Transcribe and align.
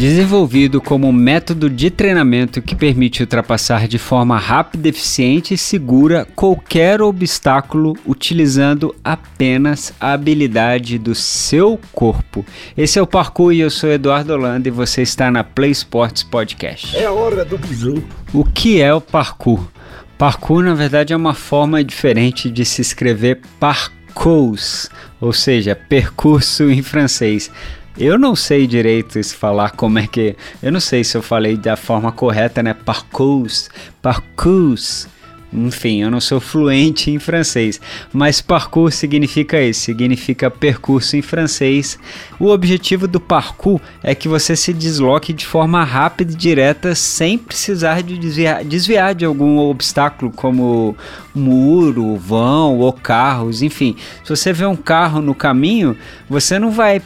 Desenvolvido 0.00 0.80
como 0.80 1.12
método 1.12 1.68
de 1.68 1.90
treinamento 1.90 2.62
que 2.62 2.74
permite 2.74 3.20
ultrapassar 3.20 3.86
de 3.86 3.98
forma 3.98 4.38
rápida, 4.38 4.88
eficiente 4.88 5.52
e 5.52 5.58
segura 5.58 6.26
qualquer 6.34 7.02
obstáculo 7.02 7.94
utilizando 8.06 8.96
apenas 9.04 9.92
a 10.00 10.14
habilidade 10.14 10.96
do 10.96 11.14
seu 11.14 11.78
corpo. 11.92 12.46
Esse 12.74 12.98
é 12.98 13.02
o 13.02 13.06
Parkour 13.06 13.52
e 13.52 13.60
eu 13.60 13.68
sou 13.68 13.90
Eduardo 13.90 14.32
Holanda 14.32 14.68
e 14.68 14.70
você 14.70 15.02
está 15.02 15.30
na 15.30 15.44
Play 15.44 15.72
Sports 15.72 16.22
Podcast. 16.22 16.96
É 16.96 17.04
a 17.04 17.12
hora 17.12 17.44
do 17.44 17.58
bisu. 17.58 18.02
O 18.32 18.42
que 18.42 18.80
é 18.80 18.94
o 18.94 19.02
parkour? 19.02 19.68
Parkour, 20.16 20.62
na 20.62 20.72
verdade, 20.72 21.12
é 21.12 21.16
uma 21.16 21.34
forma 21.34 21.84
diferente 21.84 22.50
de 22.50 22.64
se 22.64 22.80
escrever 22.80 23.40
parcours, 23.58 24.88
ou 25.20 25.34
seja, 25.34 25.74
percurso 25.74 26.70
em 26.70 26.82
francês. 26.82 27.50
Eu 28.00 28.18
não 28.18 28.34
sei 28.34 28.66
direito 28.66 29.22
se 29.22 29.34
falar 29.34 29.72
como 29.72 29.98
é 29.98 30.06
que. 30.06 30.34
Eu 30.62 30.72
não 30.72 30.80
sei 30.80 31.04
se 31.04 31.18
eu 31.18 31.20
falei 31.20 31.54
da 31.54 31.76
forma 31.76 32.10
correta, 32.10 32.62
né? 32.62 32.72
Parcours. 32.72 33.68
Parcours. 34.00 35.06
Enfim, 35.52 36.00
eu 36.00 36.10
não 36.10 36.20
sou 36.20 36.40
fluente 36.40 37.10
em 37.10 37.18
francês, 37.18 37.80
mas 38.12 38.40
parcours 38.40 38.94
significa 38.94 39.60
isso, 39.60 39.80
significa 39.80 40.48
percurso 40.48 41.16
em 41.16 41.22
francês. 41.22 41.98
O 42.38 42.46
objetivo 42.46 43.08
do 43.08 43.18
parkour 43.18 43.80
é 44.00 44.14
que 44.14 44.28
você 44.28 44.54
se 44.54 44.72
desloque 44.72 45.32
de 45.32 45.44
forma 45.44 45.82
rápida 45.82 46.32
e 46.32 46.36
direta 46.36 46.94
sem 46.94 47.36
precisar 47.36 48.00
de 48.02 48.16
desviar, 48.16 48.64
desviar 48.64 49.12
de 49.12 49.24
algum 49.24 49.58
obstáculo 49.58 50.30
como 50.30 50.96
muro, 51.34 52.16
vão 52.16 52.78
ou 52.78 52.92
carros, 52.92 53.60
enfim. 53.60 53.96
Se 54.22 54.30
você 54.30 54.52
vê 54.52 54.64
um 54.64 54.76
carro 54.76 55.20
no 55.20 55.34
caminho, 55.34 55.96
você 56.28 56.60
não 56.60 56.70
vai 56.70 57.02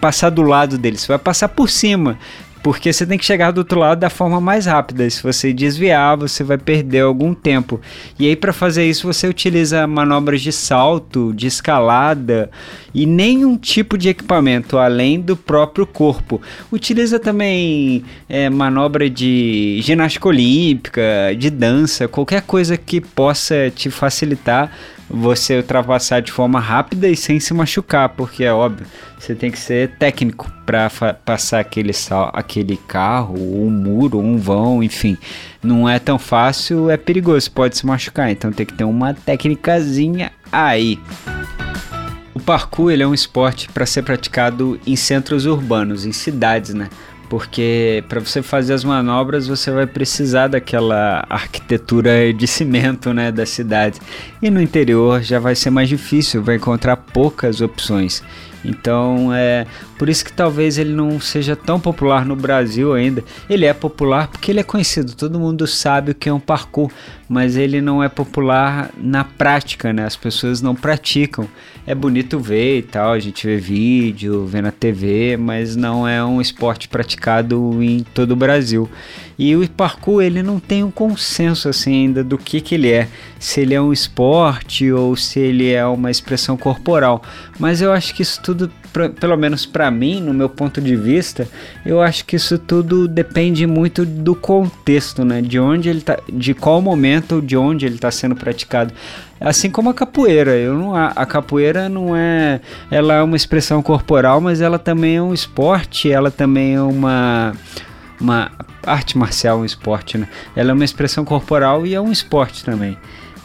passar 0.00 0.30
do 0.30 0.42
lado 0.42 0.78
dele, 0.78 0.96
você 0.96 1.08
vai 1.08 1.18
passar 1.18 1.48
por 1.48 1.68
cima. 1.68 2.18
Porque 2.62 2.92
você 2.92 3.06
tem 3.06 3.16
que 3.16 3.24
chegar 3.24 3.50
do 3.50 3.58
outro 3.58 3.78
lado 3.78 4.00
da 4.00 4.10
forma 4.10 4.40
mais 4.40 4.66
rápida. 4.66 5.08
Se 5.08 5.22
você 5.22 5.52
desviar, 5.52 6.16
você 6.16 6.42
vai 6.42 6.58
perder 6.58 7.00
algum 7.00 7.32
tempo. 7.32 7.80
E 8.18 8.26
aí, 8.26 8.34
para 8.34 8.52
fazer 8.52 8.84
isso, 8.84 9.06
você 9.06 9.28
utiliza 9.28 9.86
manobras 9.86 10.40
de 10.40 10.52
salto, 10.52 11.32
de 11.32 11.46
escalada 11.46 12.50
e 12.92 13.06
nenhum 13.06 13.56
tipo 13.56 13.96
de 13.96 14.08
equipamento 14.08 14.76
além 14.76 15.20
do 15.20 15.36
próprio 15.36 15.86
corpo. 15.86 16.42
Utiliza 16.70 17.18
também 17.18 18.04
é, 18.28 18.50
manobra 18.50 19.08
de 19.08 19.78
ginástica 19.82 20.28
olímpica, 20.28 21.02
de 21.38 21.50
dança, 21.50 22.08
qualquer 22.08 22.42
coisa 22.42 22.76
que 22.76 23.00
possa 23.00 23.70
te 23.74 23.88
facilitar 23.88 24.70
você 25.10 25.56
ultrapassar 25.56 26.20
de 26.20 26.30
forma 26.30 26.60
rápida 26.60 27.08
e 27.08 27.16
sem 27.16 27.40
se 27.40 27.54
machucar, 27.54 28.10
porque 28.10 28.44
é 28.44 28.52
óbvio, 28.52 28.86
você 29.18 29.34
tem 29.34 29.50
que 29.50 29.58
ser 29.58 29.90
técnico 29.98 30.50
para 30.66 30.90
passar 31.24 31.60
aquele, 31.60 31.92
sal, 31.92 32.30
aquele 32.34 32.76
carro, 32.76 33.34
um 33.36 33.70
muro, 33.70 34.18
um 34.18 34.36
vão, 34.36 34.82
enfim. 34.82 35.16
Não 35.62 35.88
é 35.88 35.98
tão 35.98 36.18
fácil, 36.18 36.90
é 36.90 36.96
perigoso, 36.96 37.50
pode 37.50 37.76
se 37.76 37.86
machucar, 37.86 38.30
então 38.30 38.52
tem 38.52 38.66
que 38.66 38.74
ter 38.74 38.84
uma 38.84 39.14
técnicazinha 39.14 40.30
aí. 40.52 41.00
O 42.34 42.40
parkour 42.40 42.92
ele 42.92 43.02
é 43.02 43.06
um 43.06 43.14
esporte 43.14 43.68
para 43.68 43.86
ser 43.86 44.02
praticado 44.02 44.78
em 44.86 44.94
centros 44.94 45.46
urbanos, 45.46 46.04
em 46.04 46.12
cidades, 46.12 46.74
né? 46.74 46.88
Porque 47.28 48.02
para 48.08 48.20
você 48.20 48.42
fazer 48.42 48.74
as 48.74 48.84
manobras 48.84 49.46
você 49.46 49.70
vai 49.70 49.86
precisar 49.86 50.48
daquela 50.48 51.24
arquitetura 51.28 52.32
de 52.32 52.46
cimento, 52.46 53.12
né, 53.12 53.30
da 53.30 53.46
cidade. 53.46 54.00
E 54.42 54.50
no 54.50 54.60
interior 54.60 55.22
já 55.22 55.38
vai 55.38 55.54
ser 55.54 55.70
mais 55.70 55.88
difícil, 55.88 56.42
vai 56.42 56.56
encontrar 56.56 56.96
poucas 56.96 57.60
opções. 57.60 58.22
Então 58.64 59.32
é 59.32 59.66
por 59.98 60.08
isso 60.08 60.24
que 60.24 60.32
talvez 60.32 60.78
ele 60.78 60.92
não 60.92 61.20
seja 61.20 61.54
tão 61.54 61.78
popular 61.78 62.24
no 62.24 62.36
Brasil 62.36 62.92
ainda. 62.92 63.22
Ele 63.48 63.64
é 63.64 63.72
popular 63.72 64.28
porque 64.28 64.50
ele 64.50 64.60
é 64.60 64.64
conhecido, 64.64 65.14
todo 65.14 65.38
mundo 65.38 65.66
sabe 65.66 66.12
o 66.12 66.14
que 66.14 66.28
é 66.28 66.32
um 66.32 66.40
parkour, 66.40 66.90
mas 67.28 67.56
ele 67.56 67.80
não 67.80 68.02
é 68.02 68.08
popular 68.08 68.90
na 68.96 69.24
prática, 69.24 69.92
né? 69.92 70.04
As 70.04 70.16
pessoas 70.16 70.60
não 70.62 70.74
praticam. 70.74 71.48
É 71.86 71.94
bonito 71.94 72.38
ver 72.38 72.78
e 72.78 72.82
tal, 72.82 73.12
a 73.12 73.18
gente 73.18 73.46
vê 73.46 73.56
vídeo, 73.56 74.44
vê 74.44 74.60
na 74.60 74.70
TV, 74.70 75.38
mas 75.38 75.74
não 75.74 76.06
é 76.06 76.22
um 76.22 76.38
esporte 76.38 76.86
praticado 76.86 77.82
em 77.82 78.00
todo 78.02 78.32
o 78.32 78.36
Brasil. 78.36 78.88
E 79.38 79.54
o 79.54 79.66
parkour 79.70 80.20
ele 80.20 80.42
não 80.42 80.58
tem 80.58 80.82
um 80.82 80.90
consenso 80.90 81.68
assim 81.68 81.92
ainda 81.92 82.24
do 82.24 82.36
que, 82.36 82.60
que 82.60 82.74
ele 82.74 82.90
é, 82.90 83.08
se 83.38 83.60
ele 83.60 83.72
é 83.72 83.80
um 83.80 83.92
esporte 83.92 84.90
ou 84.90 85.14
se 85.14 85.38
ele 85.38 85.70
é 85.70 85.86
uma 85.86 86.10
expressão 86.10 86.56
corporal. 86.56 87.22
Mas 87.58 87.80
eu 87.80 87.92
acho 87.92 88.12
que 88.14 88.22
isso 88.22 88.42
tudo, 88.48 88.70
pra, 88.94 89.10
pelo 89.10 89.36
menos 89.36 89.66
para 89.66 89.90
mim, 89.90 90.22
no 90.22 90.32
meu 90.32 90.48
ponto 90.48 90.80
de 90.80 90.96
vista, 90.96 91.46
eu 91.84 92.00
acho 92.00 92.24
que 92.24 92.36
isso 92.36 92.58
tudo 92.58 93.06
depende 93.06 93.66
muito 93.66 94.06
do 94.06 94.34
contexto, 94.34 95.22
né? 95.22 95.42
De 95.42 95.60
onde 95.60 95.90
ele 95.90 96.00
tá, 96.00 96.18
de 96.32 96.54
qual 96.54 96.80
momento, 96.80 97.42
de 97.42 97.58
onde 97.58 97.84
ele 97.84 97.96
está 97.96 98.10
sendo 98.10 98.34
praticado. 98.34 98.94
Assim 99.38 99.70
como 99.70 99.90
a 99.90 99.94
capoeira, 99.94 100.56
eu 100.56 100.78
não 100.78 100.94
a 100.96 101.26
capoeira 101.26 101.90
não 101.90 102.16
é, 102.16 102.62
ela 102.90 103.14
é 103.14 103.22
uma 103.22 103.36
expressão 103.36 103.82
corporal, 103.82 104.40
mas 104.40 104.62
ela 104.62 104.78
também 104.78 105.16
é 105.16 105.22
um 105.22 105.34
esporte, 105.34 106.10
ela 106.10 106.30
também 106.30 106.74
é 106.74 106.80
uma 106.80 107.52
uma 108.18 108.50
arte 108.84 109.18
marcial, 109.18 109.58
um 109.58 109.64
esporte, 109.64 110.16
né? 110.16 110.26
Ela 110.56 110.70
é 110.70 110.72
uma 110.72 110.84
expressão 110.84 111.22
corporal 111.22 111.86
e 111.86 111.94
é 111.94 112.00
um 112.00 112.10
esporte 112.10 112.64
também. 112.64 112.96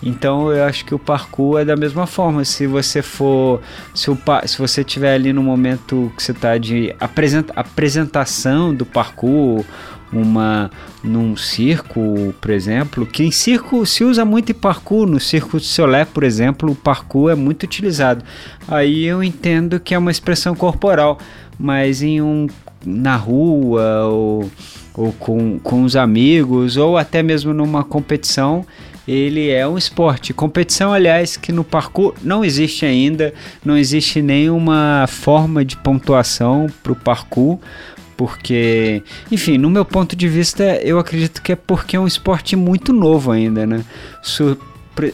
Então 0.03 0.51
eu 0.51 0.65
acho 0.65 0.85
que 0.85 0.93
o 0.93 0.99
parkour 0.99 1.59
é 1.59 1.65
da 1.65 1.75
mesma 1.75 2.05
forma. 2.05 2.43
Se 2.43 2.67
você 2.67 3.01
for. 3.01 3.61
Se, 3.95 4.11
o, 4.11 4.17
se 4.45 4.57
você 4.57 4.83
tiver 4.83 5.13
ali 5.15 5.31
no 5.31 5.41
momento 5.41 6.11
que 6.15 6.21
você 6.21 6.31
está 6.31 6.57
de 6.57 6.93
apresenta, 6.99 7.53
apresentação 7.55 8.73
do 8.73 8.85
parkour, 8.85 9.63
uma 10.11 10.69
num 11.03 11.35
circo, 11.35 12.33
por 12.39 12.51
exemplo, 12.51 13.05
que 13.05 13.23
em 13.23 13.31
circo 13.31 13.85
se 13.85 14.03
usa 14.03 14.23
muito 14.23 14.51
em 14.51 14.55
parkour, 14.55 15.07
no 15.07 15.19
circo 15.19 15.59
de 15.59 15.65
Solé, 15.65 16.05
por 16.05 16.23
exemplo, 16.23 16.71
o 16.71 16.75
parkour 16.75 17.31
é 17.31 17.35
muito 17.35 17.63
utilizado. 17.63 18.23
Aí 18.67 19.05
eu 19.05 19.23
entendo 19.23 19.79
que 19.79 19.93
é 19.93 19.97
uma 19.97 20.11
expressão 20.11 20.55
corporal, 20.55 21.17
mas 21.57 22.01
em 22.01 22.21
um 22.21 22.47
na 22.85 23.15
rua 23.15 24.05
ou, 24.05 24.51
ou 24.93 25.11
com, 25.13 25.57
com 25.59 25.83
os 25.83 25.95
amigos 25.95 26.77
ou 26.77 26.97
até 26.97 27.23
mesmo 27.23 27.53
numa 27.53 27.83
competição, 27.83 28.65
ele 29.07 29.49
é 29.49 29.67
um 29.67 29.77
esporte. 29.77 30.33
Competição, 30.33 30.93
aliás, 30.93 31.35
que 31.37 31.51
no 31.51 31.63
parkour 31.63 32.13
não 32.21 32.43
existe 32.43 32.85
ainda, 32.85 33.33
não 33.63 33.77
existe 33.77 34.21
nenhuma 34.21 35.05
forma 35.07 35.63
de 35.65 35.77
pontuação 35.77 36.67
para 36.81 36.91
o 36.91 36.95
parkour, 36.95 37.59
porque, 38.15 39.03
enfim, 39.31 39.57
no 39.57 39.69
meu 39.69 39.83
ponto 39.83 40.15
de 40.15 40.27
vista, 40.27 40.63
eu 40.83 40.99
acredito 40.99 41.41
que 41.41 41.51
é 41.51 41.55
porque 41.55 41.95
é 41.95 41.99
um 41.99 42.07
esporte 42.07 42.55
muito 42.55 42.93
novo 42.93 43.31
ainda, 43.31 43.65
né? 43.65 43.83
Se, 44.21 44.57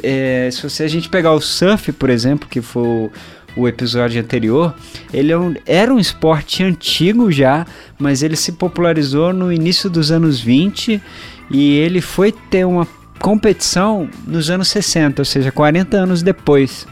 é, 0.03 0.50
se 0.51 0.83
a 0.83 0.88
gente 0.88 1.09
pegar 1.09 1.31
o 1.31 1.41
surf, 1.41 1.91
por 1.94 2.09
exemplo, 2.09 2.47
que 2.47 2.61
foi 2.61 3.09
o 3.56 3.67
episódio 3.67 4.21
anterior, 4.21 4.75
ele 5.13 5.31
é 5.31 5.38
um, 5.38 5.56
era 5.66 5.94
um 5.94 6.00
esporte 6.00 6.63
antigo 6.63 7.31
já, 7.31 7.66
mas 7.97 8.21
ele 8.21 8.35
se 8.35 8.51
popularizou 8.51 9.33
no 9.33 9.51
início 9.51 9.89
dos 9.89 10.11
anos 10.11 10.39
20 10.39 11.01
e 11.50 11.77
ele 11.77 12.01
foi 12.01 12.31
ter 12.31 12.66
uma 12.66 12.88
competição 13.19 14.09
nos 14.25 14.50
anos 14.50 14.69
60, 14.69 15.22
ou 15.22 15.25
seja, 15.25 15.52
40 15.52 15.97
anos 15.97 16.24
depois. 16.24 16.88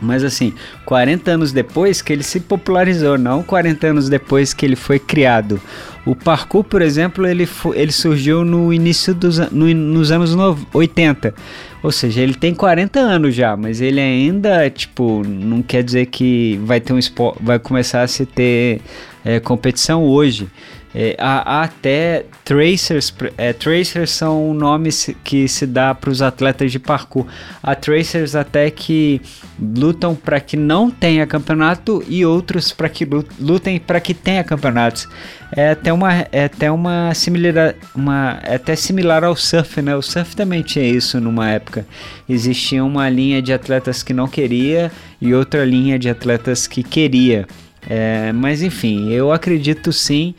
Mas 0.00 0.24
assim, 0.24 0.54
40 0.86 1.30
anos 1.30 1.52
depois 1.52 2.00
que 2.00 2.12
ele 2.12 2.22
se 2.22 2.40
popularizou, 2.40 3.18
não 3.18 3.42
40 3.42 3.86
anos 3.86 4.08
depois 4.08 4.54
que 4.54 4.64
ele 4.64 4.76
foi 4.76 4.98
criado. 4.98 5.60
O 6.06 6.16
parkour, 6.16 6.64
por 6.64 6.80
exemplo, 6.80 7.26
ele, 7.26 7.46
ele 7.74 7.92
surgiu 7.92 8.42
no 8.42 8.72
início 8.72 9.14
dos 9.14 9.38
no, 9.50 9.72
nos 9.74 10.10
anos 10.10 10.34
80. 10.72 11.34
Ou 11.82 11.92
seja, 11.92 12.22
ele 12.22 12.34
tem 12.34 12.54
40 12.54 12.98
anos 12.98 13.34
já, 13.34 13.56
mas 13.56 13.82
ele 13.82 14.00
ainda, 14.00 14.68
tipo, 14.70 15.22
não 15.26 15.60
quer 15.60 15.82
dizer 15.82 16.06
que 16.06 16.58
vai 16.64 16.80
ter 16.80 16.94
um 16.94 16.98
vai 17.40 17.58
começar 17.58 18.02
a 18.02 18.06
se 18.06 18.24
ter 18.24 18.80
é, 19.24 19.40
competição 19.40 20.04
hoje. 20.04 20.48
É, 20.92 21.14
há, 21.20 21.60
há, 21.60 21.62
até 21.62 22.24
tracers, 22.44 23.14
é, 23.38 23.52
tracers 23.52 24.10
são 24.10 24.52
nomes 24.52 25.10
que 25.22 25.46
se 25.46 25.64
dá 25.64 25.94
para 25.94 26.10
os 26.10 26.20
atletas 26.20 26.72
de 26.72 26.80
parkour. 26.80 27.26
Há 27.62 27.76
tracers 27.76 28.34
até 28.34 28.68
que 28.72 29.20
lutam 29.60 30.16
para 30.16 30.40
que 30.40 30.56
não 30.56 30.90
tenha 30.90 31.24
campeonato 31.28 32.02
e 32.08 32.26
outros 32.26 32.72
para 32.72 32.88
que 32.88 33.06
lutem 33.38 33.78
para 33.78 34.00
que 34.00 34.12
tenha 34.12 34.42
campeonatos. 34.42 35.06
É 35.52 35.70
até 35.70 35.92
uma, 35.92 36.12
é 36.32 36.44
até 36.44 36.70
uma 36.70 37.14
similar, 37.14 37.74
uma, 37.94 38.40
é 38.42 38.56
até 38.56 38.74
similar 38.74 39.22
ao 39.22 39.36
surf, 39.36 39.80
né? 39.80 39.94
O 39.94 40.02
surf 40.02 40.34
também 40.34 40.62
tinha 40.62 40.84
isso 40.84 41.20
numa 41.20 41.50
época. 41.50 41.86
Existia 42.28 42.84
uma 42.84 43.08
linha 43.08 43.40
de 43.40 43.52
atletas 43.52 44.02
que 44.02 44.12
não 44.12 44.26
queria 44.26 44.90
e 45.20 45.34
outra 45.34 45.64
linha 45.64 45.98
de 45.98 46.08
atletas 46.08 46.66
que 46.66 46.82
queria. 46.82 47.46
É, 47.90 48.32
mas 48.32 48.62
enfim, 48.62 49.10
eu 49.10 49.32
acredito 49.32 49.92
sim 49.92 50.32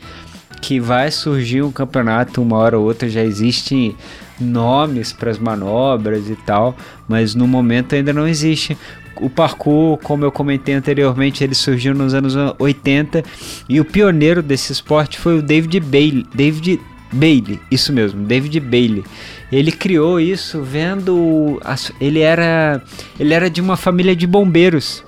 que 0.62 0.80
vai 0.80 1.10
surgir 1.10 1.60
um 1.62 1.70
campeonato 1.70 2.40
uma 2.40 2.56
hora 2.56 2.78
ou 2.78 2.86
outra, 2.86 3.10
já 3.10 3.22
existem 3.22 3.94
nomes 4.40 5.12
para 5.12 5.30
as 5.30 5.38
manobras 5.38 6.30
e 6.30 6.36
tal, 6.46 6.74
mas 7.06 7.34
no 7.34 7.46
momento 7.46 7.94
ainda 7.94 8.10
não 8.10 8.26
existe, 8.26 8.78
o 9.20 9.28
parkour, 9.28 9.98
como 9.98 10.24
eu 10.24 10.32
comentei 10.32 10.74
anteriormente, 10.74 11.44
ele 11.44 11.54
surgiu 11.54 11.94
nos 11.94 12.14
anos 12.14 12.34
80 12.58 13.22
e 13.68 13.80
o 13.80 13.84
pioneiro 13.84 14.42
desse 14.42 14.72
esporte 14.72 15.18
foi 15.18 15.38
o 15.38 15.42
David 15.42 15.78
Bailey. 15.80 16.26
David 16.34 16.80
Bailey, 17.12 17.60
isso 17.70 17.92
mesmo, 17.92 18.24
David 18.24 18.58
Bailey. 18.60 19.04
Ele 19.50 19.70
criou 19.70 20.18
isso 20.18 20.62
vendo. 20.62 21.60
Ele 22.00 22.20
era, 22.20 22.82
ele 23.20 23.34
era 23.34 23.50
de 23.50 23.60
uma 23.60 23.76
família 23.76 24.16
de 24.16 24.26
bombeiros. 24.26 25.04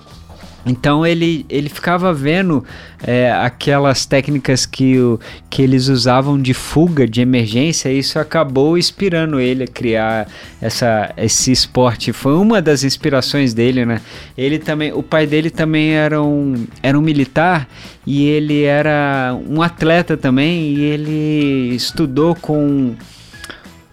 Então 0.66 1.04
ele, 1.06 1.44
ele 1.48 1.68
ficava 1.68 2.12
vendo 2.12 2.64
é, 3.02 3.30
aquelas 3.32 4.06
técnicas 4.06 4.64
que, 4.64 4.98
o, 4.98 5.20
que 5.50 5.60
eles 5.60 5.88
usavam 5.88 6.40
de 6.40 6.54
fuga, 6.54 7.06
de 7.06 7.20
emergência, 7.20 7.90
e 7.90 7.98
isso 7.98 8.18
acabou 8.18 8.78
inspirando 8.78 9.38
ele 9.38 9.64
a 9.64 9.66
criar 9.66 10.26
essa, 10.60 11.12
esse 11.16 11.52
esporte. 11.52 12.12
Foi 12.12 12.34
uma 12.34 12.62
das 12.62 12.82
inspirações 12.82 13.52
dele, 13.52 13.84
né? 13.84 14.00
Ele 14.36 14.58
também, 14.58 14.92
o 14.92 15.02
pai 15.02 15.26
dele 15.26 15.50
também 15.50 15.92
era 15.92 16.22
um, 16.22 16.66
era 16.82 16.98
um 16.98 17.02
militar 17.02 17.68
e 18.06 18.26
ele 18.26 18.62
era 18.62 19.36
um 19.48 19.60
atleta 19.60 20.16
também, 20.16 20.74
e 20.74 20.80
ele 20.80 21.74
estudou 21.74 22.34
com 22.34 22.94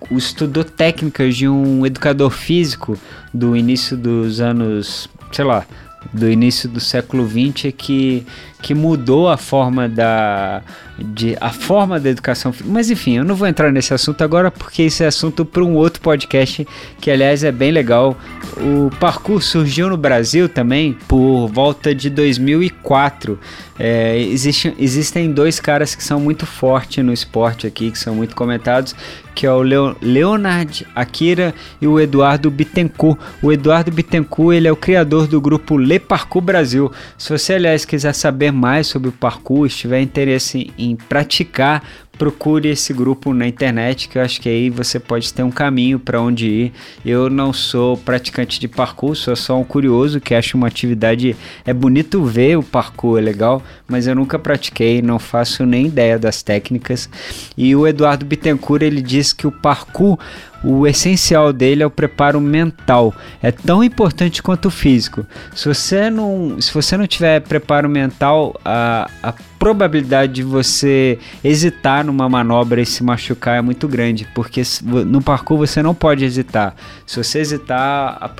estudou 0.09 0.63
técnicas 0.63 1.37
de 1.37 1.47
um 1.47 1.85
educador 1.85 2.31
físico 2.31 2.97
do 3.33 3.55
início 3.55 3.95
dos 3.95 4.41
anos, 4.41 5.07
sei 5.31 5.45
lá, 5.45 5.65
do 6.13 6.29
início 6.29 6.67
do 6.67 6.79
século 6.79 7.27
XX 7.27 7.73
que, 7.75 8.25
que 8.61 8.73
mudou 8.73 9.29
a 9.29 9.37
forma 9.37 9.89
da 9.89 10.61
de, 10.97 11.35
a 11.41 11.49
forma 11.49 11.99
da 11.99 12.09
educação 12.09 12.53
mas 12.65 12.91
enfim 12.91 13.17
eu 13.17 13.23
não 13.23 13.33
vou 13.33 13.47
entrar 13.47 13.71
nesse 13.71 13.93
assunto 13.93 14.23
agora 14.23 14.51
porque 14.51 14.83
esse 14.83 15.03
é 15.03 15.07
assunto 15.07 15.43
para 15.43 15.63
um 15.63 15.73
outro 15.73 15.99
podcast 16.01 16.67
que 16.99 17.09
aliás 17.09 17.43
é 17.43 17.51
bem 17.51 17.71
legal 17.71 18.15
o 18.57 18.91
parkour 18.99 19.41
surgiu 19.41 19.89
no 19.89 19.97
Brasil 19.97 20.47
também 20.47 20.95
por 21.07 21.47
volta 21.47 21.95
de 21.95 22.09
2004 22.09 23.39
é, 23.79 24.19
existe, 24.19 24.75
existem 24.77 25.31
dois 25.31 25.59
caras 25.59 25.95
que 25.95 26.03
são 26.03 26.19
muito 26.19 26.45
fortes 26.45 27.03
no 27.03 27.11
esporte 27.11 27.65
aqui 27.65 27.89
que 27.89 27.97
são 27.97 28.13
muito 28.13 28.35
comentados 28.35 28.95
que 29.33 29.45
é 29.45 29.51
o 29.51 29.61
Leo, 29.61 29.95
Leonard 30.01 30.85
Akira 30.93 31.53
e 31.81 31.87
o 31.87 31.99
Eduardo 31.99 32.51
Bittencourt. 32.51 33.17
O 33.41 33.51
Eduardo 33.51 33.91
Bittencourt 33.91 34.55
ele 34.55 34.67
é 34.67 34.71
o 34.71 34.75
criador 34.75 35.27
do 35.27 35.39
grupo 35.39 35.77
Le 35.77 35.99
Parkour 35.99 36.41
Brasil. 36.41 36.91
Se 37.17 37.31
você, 37.31 37.53
aliás, 37.53 37.85
quiser 37.85 38.13
saber 38.13 38.50
mais 38.51 38.87
sobre 38.87 39.09
o 39.09 39.11
parkour, 39.11 39.65
estiver 39.65 40.01
interesse 40.01 40.71
em 40.77 40.95
praticar 40.95 41.83
procure 42.21 42.69
esse 42.69 42.93
grupo 42.93 43.33
na 43.33 43.47
internet, 43.47 44.07
que 44.07 44.15
eu 44.15 44.21
acho 44.21 44.39
que 44.39 44.47
aí 44.47 44.69
você 44.69 44.99
pode 44.99 45.33
ter 45.33 45.41
um 45.41 45.49
caminho 45.49 45.97
para 45.97 46.21
onde 46.21 46.47
ir. 46.47 46.73
Eu 47.03 47.31
não 47.31 47.51
sou 47.51 47.97
praticante 47.97 48.59
de 48.59 48.67
parkour, 48.67 49.15
sou 49.15 49.35
só 49.35 49.59
um 49.59 49.63
curioso 49.63 50.21
que 50.21 50.35
acha 50.35 50.55
uma 50.55 50.67
atividade. 50.67 51.35
É 51.65 51.73
bonito 51.73 52.23
ver 52.23 52.59
o 52.59 52.61
parkour, 52.61 53.17
é 53.17 53.21
legal, 53.21 53.63
mas 53.87 54.05
eu 54.05 54.13
nunca 54.13 54.37
pratiquei, 54.37 55.01
não 55.01 55.17
faço 55.17 55.65
nem 55.65 55.87
ideia 55.87 56.19
das 56.19 56.43
técnicas. 56.43 57.09
E 57.57 57.75
o 57.75 57.87
Eduardo 57.87 58.23
Bittencourt 58.23 58.83
ele 58.83 59.01
diz 59.01 59.33
que 59.33 59.47
o 59.47 59.51
parkour 59.51 60.19
o 60.63 60.85
essencial 60.85 61.51
dele 61.51 61.83
é 61.83 61.85
o 61.85 61.89
preparo 61.89 62.39
mental. 62.39 63.13
É 63.41 63.51
tão 63.51 63.83
importante 63.83 64.41
quanto 64.43 64.67
o 64.67 64.71
físico. 64.71 65.25
Se 65.55 65.67
você 65.67 66.09
não, 66.09 66.59
se 66.59 66.73
você 66.73 66.95
não 66.95 67.07
tiver 67.07 67.41
preparo 67.41 67.89
mental, 67.89 68.59
a, 68.63 69.09
a 69.23 69.33
probabilidade 69.57 70.33
de 70.33 70.43
você 70.43 71.19
hesitar 71.43 72.03
numa 72.05 72.27
manobra 72.27 72.81
e 72.81 72.85
se 72.85 73.03
machucar 73.03 73.57
é 73.57 73.61
muito 73.61 73.87
grande, 73.87 74.27
porque 74.33 74.61
no 74.81 75.21
parkour 75.21 75.57
você 75.57 75.81
não 75.81 75.93
pode 75.93 76.25
hesitar. 76.25 76.75
Se 77.05 77.23
você 77.23 77.39
hesitar, 77.39 78.17
a, 78.19 78.31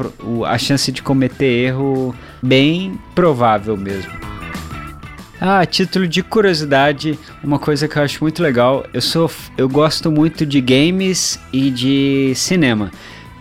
a 0.48 0.58
chance 0.58 0.92
de 0.92 1.02
cometer 1.02 1.46
erro 1.46 2.16
bem 2.42 3.00
provável 3.14 3.78
mesmo. 3.78 4.31
Ah, 5.44 5.66
título 5.66 6.08
de 6.08 6.22
curiosidade, 6.22 7.18
uma 7.44 7.58
coisa 7.58 7.88
que 7.88 7.98
eu 7.98 8.04
acho 8.04 8.24
muito 8.24 8.44
legal, 8.44 8.86
eu 8.94 9.02
sou 9.02 9.28
eu 9.58 9.68
gosto 9.68 10.12
muito 10.12 10.46
de 10.46 10.62
games 10.62 11.40
e 11.52 11.72
de 11.72 12.32
cinema. 12.36 12.92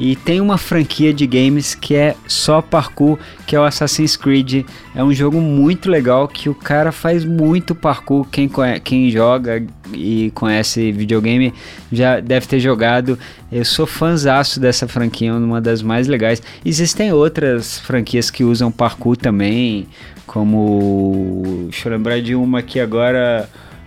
E 0.00 0.16
tem 0.16 0.40
uma 0.40 0.56
franquia 0.56 1.12
de 1.12 1.26
games 1.26 1.74
que 1.74 1.94
é 1.94 2.16
só 2.26 2.62
parkour, 2.62 3.18
que 3.46 3.54
é 3.54 3.60
o 3.60 3.64
Assassin's 3.64 4.16
Creed. 4.16 4.64
É 4.94 5.04
um 5.04 5.12
jogo 5.12 5.42
muito 5.42 5.90
legal 5.90 6.26
que 6.26 6.48
o 6.48 6.54
cara 6.54 6.90
faz 6.90 7.22
muito 7.22 7.74
parkour. 7.74 8.26
Quem, 8.30 8.48
conhece, 8.48 8.80
quem 8.80 9.10
joga 9.10 9.62
e 9.92 10.32
conhece 10.34 10.90
videogame 10.90 11.52
já 11.92 12.18
deve 12.18 12.46
ter 12.46 12.60
jogado. 12.60 13.18
Eu 13.52 13.62
sou 13.62 13.86
fãzaço 13.86 14.58
dessa 14.58 14.88
franquia, 14.88 15.34
uma 15.34 15.60
das 15.60 15.82
mais 15.82 16.08
legais. 16.08 16.42
Existem 16.64 17.12
outras 17.12 17.78
franquias 17.78 18.30
que 18.30 18.42
usam 18.42 18.72
parkour 18.72 19.18
também, 19.18 19.86
como. 20.26 21.66
Deixa 21.68 21.90
eu 21.90 21.92
lembrar 21.92 22.22
de 22.22 22.34
uma 22.34 22.60
aqui 22.60 22.80
agora. 22.80 23.46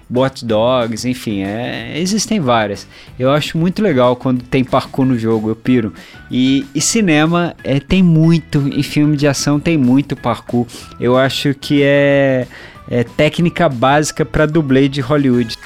Bot 0.09 0.45
Dogs, 0.45 1.07
enfim, 1.07 1.43
é, 1.43 1.99
existem 1.99 2.39
várias. 2.39 2.87
Eu 3.17 3.31
acho 3.31 3.57
muito 3.57 3.81
legal 3.81 4.15
quando 4.15 4.43
tem 4.43 4.63
parkour 4.63 5.05
no 5.05 5.17
jogo, 5.17 5.49
eu 5.49 5.55
piro. 5.55 5.93
E, 6.29 6.65
e 6.73 6.81
cinema 6.81 7.55
é, 7.63 7.79
tem 7.79 8.03
muito, 8.03 8.67
em 8.67 8.83
filme 8.83 9.17
de 9.17 9.27
ação 9.27 9.59
tem 9.59 9.77
muito 9.77 10.15
parkour. 10.15 10.67
Eu 10.99 11.17
acho 11.17 11.53
que 11.53 11.81
é, 11.83 12.47
é 12.89 13.03
técnica 13.03 13.67
básica 13.69 14.25
para 14.25 14.45
dublê 14.45 14.87
de 14.87 15.01
Hollywood. 15.01 15.57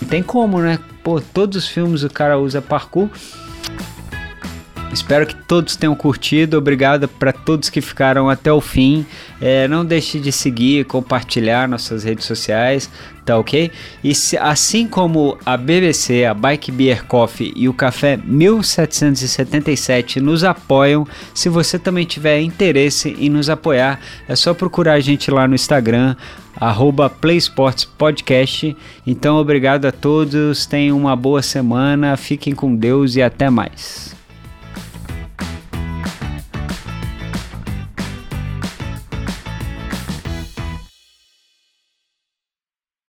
Não 0.00 0.08
tem 0.08 0.22
como, 0.22 0.60
né? 0.60 0.78
Pô, 1.02 1.20
todos 1.20 1.56
os 1.56 1.68
filmes 1.68 2.02
o 2.02 2.10
cara 2.10 2.38
usa 2.38 2.60
parkour. 2.60 3.08
Espero 4.96 5.26
que 5.26 5.34
todos 5.34 5.76
tenham 5.76 5.94
curtido. 5.94 6.56
Obrigado 6.56 7.06
para 7.06 7.30
todos 7.30 7.68
que 7.68 7.82
ficaram 7.82 8.30
até 8.30 8.50
o 8.50 8.62
fim. 8.62 9.04
É, 9.38 9.68
não 9.68 9.84
deixe 9.84 10.18
de 10.18 10.32
seguir, 10.32 10.86
compartilhar 10.86 11.68
nossas 11.68 12.02
redes 12.02 12.24
sociais, 12.24 12.90
tá 13.22 13.36
ok? 13.38 13.70
E 14.02 14.14
se, 14.14 14.38
assim 14.38 14.88
como 14.88 15.36
a 15.44 15.54
BBC, 15.54 16.24
a 16.24 16.32
Bike 16.32 16.72
Beer 16.72 17.04
Coffee 17.04 17.52
e 17.54 17.68
o 17.68 17.74
Café 17.74 18.18
1777 18.24 20.18
nos 20.18 20.42
apoiam, 20.42 21.06
se 21.34 21.50
você 21.50 21.78
também 21.78 22.06
tiver 22.06 22.40
interesse 22.40 23.14
em 23.20 23.28
nos 23.28 23.50
apoiar, 23.50 24.00
é 24.26 24.34
só 24.34 24.54
procurar 24.54 24.94
a 24.94 25.00
gente 25.00 25.30
lá 25.30 25.46
no 25.46 25.54
Instagram, 25.54 26.16
arroba 26.58 27.10
PlaySportsPodcast. 27.10 28.74
Então, 29.06 29.36
obrigado 29.36 29.84
a 29.84 29.92
todos, 29.92 30.64
tenham 30.64 30.96
uma 30.96 31.14
boa 31.14 31.42
semana, 31.42 32.16
fiquem 32.16 32.54
com 32.54 32.74
Deus 32.74 33.14
e 33.14 33.20
até 33.22 33.50
mais. 33.50 34.15